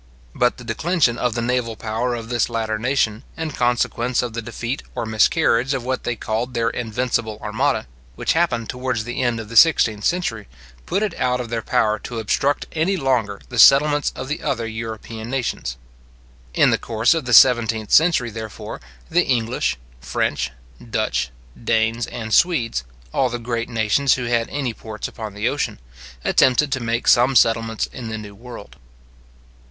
[0.33, 4.41] But the declension of the naval power of this latter nation, in consequence of the
[4.41, 7.85] defeat or miscarriage of what they called their invincible armada,
[8.15, 10.47] which happened towards the end of the sixteenth century,
[10.87, 14.65] put it out of their power to obstruct any longer the settlements of the other
[14.65, 15.77] European nations.
[16.55, 18.81] In the course of the seventeenth century, therefore,
[19.11, 20.49] the English, French,
[20.89, 21.29] Dutch,
[21.63, 22.83] Danes, and Swedes,
[23.13, 25.77] all the great nations who had any ports upon the ocean,
[26.25, 28.77] attempted to make some settlements in the new world.